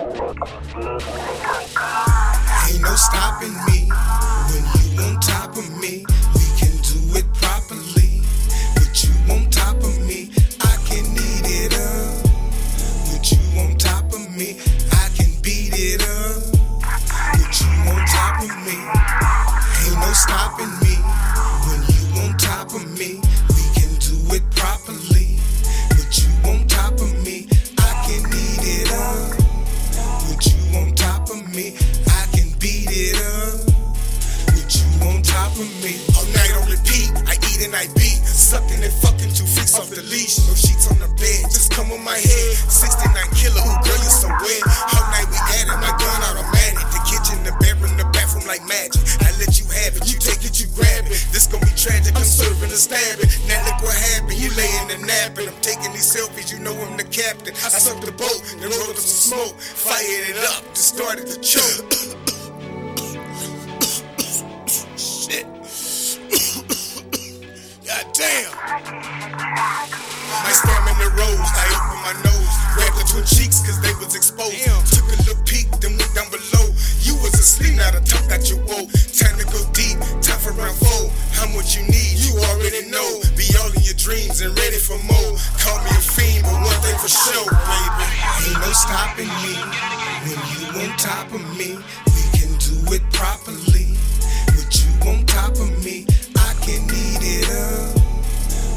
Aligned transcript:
Ain't 0.00 0.08
no 2.80 2.94
stopping 2.96 3.52
me 3.66 3.90
when 4.48 4.64
you 4.72 5.02
on 5.02 5.20
top 5.20 5.54
of 5.58 5.70
me. 5.78 6.06
We 6.34 6.44
can 6.56 6.74
do 6.80 7.18
it 7.18 7.26
properly. 7.34 8.22
With 8.76 9.04
you 9.04 9.12
on 9.30 9.50
top 9.50 9.76
of 9.76 9.98
me, 10.06 10.30
I 10.62 10.76
can 10.86 11.04
eat 11.04 11.44
it 11.44 11.74
up. 11.74 12.24
With 13.12 13.30
you 13.30 13.60
on 13.60 13.76
top 13.76 14.10
of 14.14 14.30
me, 14.34 14.56
I 14.90 15.10
can 15.14 15.38
beat 15.42 15.74
it 15.76 16.00
up. 16.00 16.48
With 17.36 17.60
you 17.60 17.68
on 17.92 18.00
top 18.06 18.40
of 18.40 18.48
me, 18.64 18.78
ain't 19.84 20.00
no 20.00 20.12
stopping 20.14 20.72
me 20.80 20.99
me, 35.82 36.00
all 36.16 36.26
night 36.32 36.52
on 36.56 36.64
repeat. 36.70 37.12
I 37.28 37.36
eat 37.52 37.60
and 37.64 37.74
I 37.76 37.86
beat, 37.96 38.24
sucking 38.24 38.80
and 38.80 38.94
fucking 39.04 39.32
two 39.36 39.44
freaks 39.44 39.76
off 39.76 39.90
the 39.90 40.02
leash. 40.02 40.40
No 40.48 40.54
sheets 40.54 40.88
on 40.88 40.98
the 40.98 41.10
bed, 41.20 41.50
just 41.52 41.72
come 41.72 41.92
on 41.92 42.02
my 42.04 42.16
head. 42.16 42.52
69 42.70 43.12
killer, 43.36 43.60
ooh 43.60 43.78
girl 43.84 44.00
you 44.00 44.12
so 44.12 44.28
wet. 44.28 44.62
All 44.96 45.06
night 45.12 45.28
we 45.28 45.38
at 45.60 45.68
it, 45.68 45.78
my 45.80 45.92
gun 46.00 46.20
automatic. 46.32 46.86
The 46.92 47.00
kitchen, 47.04 47.38
the 47.44 47.54
bedroom, 47.60 47.96
the 48.00 48.08
bathroom 48.10 48.46
like 48.46 48.64
magic. 48.66 49.02
I 49.20 49.32
let 49.36 49.58
you 49.60 49.66
have 49.68 49.96
it, 49.96 50.08
you 50.08 50.18
take 50.18 50.42
it, 50.46 50.56
you 50.60 50.66
grab 50.72 51.04
it. 51.06 51.20
This 51.32 51.46
gon' 51.46 51.60
be 51.60 51.72
tragic, 51.76 52.16
I'm 52.16 52.24
serving 52.24 52.72
and 52.72 52.80
stabbing. 52.80 53.28
Now 53.46 53.60
look 53.68 53.84
what 53.84 53.96
happened, 54.16 54.38
you 54.40 54.50
laying 54.56 54.90
in 54.90 55.04
a 55.04 55.06
nap 55.06 55.36
and 55.36 55.46
napping. 55.46 55.48
I'm 55.48 55.60
taking 55.60 55.92
these 55.92 56.08
selfies, 56.08 56.52
you 56.52 56.58
know 56.58 56.72
I'm 56.72 56.96
the 56.96 57.04
captain. 57.04 57.54
I 57.54 57.68
sucked 57.68 58.04
the 58.04 58.12
boat, 58.12 58.40
then 58.60 58.70
rolled 58.70 58.90
up 58.90 58.96
some 58.96 59.36
smoke, 59.36 59.60
fired 59.60 60.30
it 60.30 60.38
up, 60.56 60.64
just 60.74 60.96
started 60.96 61.26
to 61.28 61.36
choke. 61.40 62.19
Shit. 65.30 65.46
God 67.86 68.06
damn. 68.18 68.50
My 70.42 70.50
stamina 70.50 71.06
rose, 71.14 71.50
I 71.54 71.70
opened 71.70 72.02
my 72.02 72.14
nose, 72.26 72.50
grabbed 72.74 72.98
the 72.98 73.06
twin 73.06 73.22
cheeks 73.30 73.62
cause 73.62 73.78
they 73.78 73.94
was 74.02 74.16
exposed. 74.18 74.58
Took 74.90 75.06
a 75.06 75.22
little 75.22 75.38
peek, 75.46 75.70
then 75.78 75.94
went 75.94 76.10
down 76.18 76.26
below. 76.34 76.74
You 77.06 77.14
was 77.22 77.38
asleep, 77.38 77.76
now 77.78 77.94
the 77.94 78.02
tongue 78.02 78.26
got 78.26 78.50
you 78.50 78.58
woke. 78.66 78.90
Time 78.90 79.38
to 79.38 79.46
go 79.54 79.62
deep, 79.70 80.02
time 80.18 80.42
for 80.42 80.50
round 80.58 80.74
four. 80.82 81.14
How 81.30 81.46
much 81.54 81.78
you 81.78 81.86
need, 81.86 82.18
you 82.26 82.34
already 82.50 82.90
know. 82.90 83.22
Be 83.38 83.46
all 83.62 83.70
in 83.70 83.86
your 83.86 83.94
dreams 84.02 84.42
and 84.42 84.50
ready 84.58 84.82
for 84.82 84.98
more. 85.06 85.38
Call 85.62 85.78
me 85.86 85.94
a 85.94 86.02
fiend, 86.02 86.42
but 86.42 86.58
one 86.58 86.80
thing 86.82 86.98
for 86.98 87.06
sure, 87.06 87.46
baby. 87.70 88.06
Ain't 88.50 88.58
no 88.66 88.72
stopping 88.74 89.30
me 89.46 89.54
when 90.26 90.42
you 90.58 90.66
on 90.74 90.90
top 90.98 91.30
of 91.30 91.42
me. 91.54 91.78
We 91.78 92.22
can 92.34 92.50
do 92.58 92.98
it 92.98 93.06
properly. 93.14 93.89
On 95.06 95.24
top 95.26 95.52
of 95.52 95.84
me, 95.84 96.06
I 96.36 96.54
can 96.60 96.82
eat 96.84 97.22
it 97.22 97.48
up. 97.50 97.94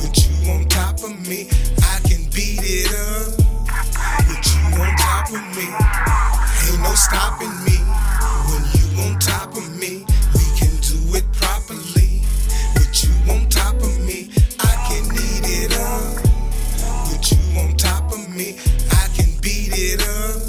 With 0.00 0.16
you 0.24 0.50
on 0.52 0.64
top 0.68 1.02
of 1.02 1.28
me, 1.28 1.48
I 1.82 2.00
can 2.08 2.24
beat 2.34 2.60
it 2.62 2.90
up. 2.94 3.38
With 4.28 4.46
you 4.54 4.82
on 4.82 4.96
top 4.96 5.28
of 5.28 5.42
me, 5.56 5.66
ain't 6.66 6.82
no 6.82 6.94
stopping 6.94 7.54
me. 7.64 7.78
When 8.48 8.62
you 8.74 8.86
on 9.02 9.18
top 9.18 9.56
of 9.56 9.68
me, 9.76 10.04
we 10.34 10.44
can 10.56 10.74
do 10.80 11.16
it 11.16 11.24
properly. 11.32 12.22
With 12.74 13.04
you 13.04 13.32
on 13.32 13.48
top 13.48 13.74
of 13.76 13.98
me, 14.00 14.30
I 14.60 14.74
can 14.88 15.04
eat 15.12 15.44
it 15.44 15.72
up. 15.78 16.22
With 17.10 17.32
you 17.32 17.60
on 17.60 17.76
top 17.76 18.12
of 18.12 18.28
me, 18.34 18.58
I 18.90 19.08
can 19.16 19.30
beat 19.42 19.72
it 19.74 20.00
up. 20.02 20.42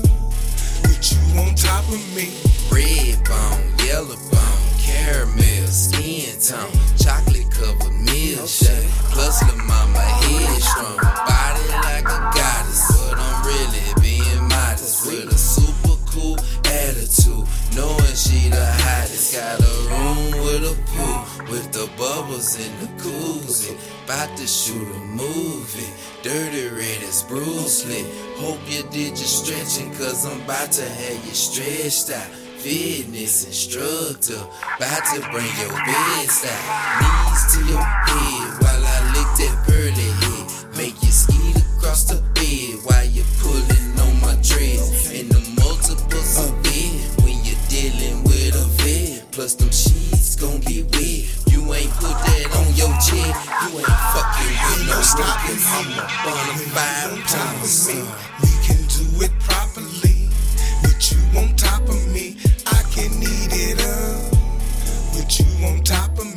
With 0.83 1.11
you 1.11 1.39
on 1.39 1.55
top 1.55 1.85
of 1.89 2.01
me. 2.15 2.31
Red 2.71 3.23
bone, 3.23 3.63
yellow 3.85 4.17
bone, 4.31 4.54
caramel, 4.85 5.67
skin 5.67 6.37
tone, 6.39 6.71
chocolate 6.97 7.49
covered 7.49 7.97
milkshake. 8.05 8.89
Plus, 9.11 9.39
the 9.41 9.55
mama 9.57 9.99
head 9.99 10.61
strong, 10.61 10.97
body 11.01 11.67
like 11.81 12.05
a 12.05 12.19
goddess. 12.37 12.85
But 12.93 13.17
I'm 13.17 13.37
really 13.45 13.87
being 14.01 14.47
modest 14.47 15.05
with 15.07 15.33
a 15.33 15.37
super 15.37 15.97
cool 16.11 16.37
attitude. 16.65 17.47
Knowing 17.75 18.15
she 18.15 18.49
the 18.49 18.65
hottest, 18.85 19.33
got 19.33 19.59
a 19.59 19.73
room 19.89 20.45
with 20.45 20.71
a 20.71 20.75
pool 20.91 21.45
with 21.51 21.71
the 21.73 21.89
bubbles 21.97 22.55
in 22.55 22.71
the 22.79 22.87
koozie. 23.01 23.77
About 24.05 24.37
to 24.37 24.47
shoot 24.47 24.87
a 24.87 24.99
movie, 24.99 25.91
Durtee 26.21 26.69
Red 26.69 27.03
as 27.03 27.23
Bruce 27.23 27.85
Lee. 27.87 28.05
Hope 28.37 28.59
you 28.67 28.83
did 28.91 29.17
your 29.17 29.27
stretching, 29.27 29.91
cause 29.95 30.25
I'm 30.25 30.41
about 30.41 30.71
to 30.73 30.87
have 30.87 31.25
you 31.25 31.33
stretched 31.33 32.11
out 32.11 32.44
fitness 32.65 33.45
instructor. 33.45 34.41
About 34.77 35.05
to 35.13 35.21
bring 35.29 35.45
your 35.61 35.69
bedside 35.85 36.57
knees 36.97 37.43
to 37.53 37.59
your 37.69 37.77
head 37.77 38.57
while 38.57 38.81
I 38.81 38.97
lick 39.13 39.29
that 39.37 39.55
pearly 39.69 40.09
head. 40.25 40.75
Make 40.75 40.97
you 41.05 41.13
skeet 41.13 41.61
across 41.77 42.09
the 42.09 42.17
bed 42.33 42.81
while 42.89 43.05
you're 43.05 43.29
pulling 43.37 43.93
on 44.01 44.17
my 44.17 44.33
dreads. 44.41 45.13
And 45.13 45.29
the 45.29 45.45
multiples 45.61 46.41
of 46.41 46.57
it 46.65 47.21
when 47.21 47.37
you're 47.45 47.65
dealing 47.69 48.23
with 48.23 48.57
a 48.57 48.65
vet. 48.81 49.31
Plus 49.31 49.53
them 49.53 49.69
sheets 49.69 50.35
gon' 50.35 50.57
be 50.65 50.89
wet. 50.89 51.29
You 51.53 51.61
ain't 51.69 51.93
put 52.01 52.17
that 52.17 52.49
on 52.49 52.67
your 52.73 52.89
chest. 52.97 53.45
You 53.61 53.77
ain't 53.77 54.01
fucking 54.09 54.53
with 54.65 54.89
no 54.89 54.99
stopping. 55.05 55.61
I'm 55.69 56.01
a 56.01 56.05
bonafide 56.25 57.13
on 57.13 57.21
top 57.29 58.54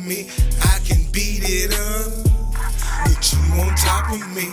me, 0.09 0.27
I 0.63 0.79
can 0.83 1.05
beat 1.11 1.43
it 1.43 1.71
up. 1.71 2.25
but 3.05 3.31
you 3.31 3.39
on 3.61 3.75
top 3.75 4.11
of 4.11 4.27
me, 4.35 4.49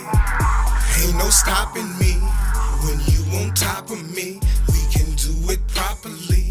ain't 1.01 1.17
no 1.17 1.31
stopping 1.31 1.89
me. 1.99 2.13
When 2.85 3.01
you 3.11 3.23
on 3.39 3.55
top 3.55 3.91
of 3.91 4.15
me, 4.15 4.39
we 4.69 4.81
can 4.93 5.09
do 5.15 5.33
it 5.51 5.67
properly. 5.69 6.46